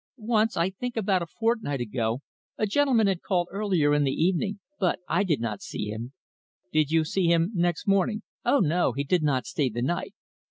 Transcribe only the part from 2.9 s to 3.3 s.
had